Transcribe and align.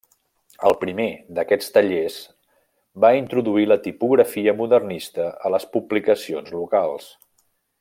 El 0.69 0.75
primer 0.83 1.05
d’aquests 1.39 1.69
tallers 1.75 2.15
va 3.05 3.13
introduir 3.19 3.67
la 3.69 3.79
tipografia 3.85 4.57
modernista 4.63 5.29
a 5.47 5.53
les 5.57 5.69
publicacions 5.77 6.51
locals. 6.59 7.09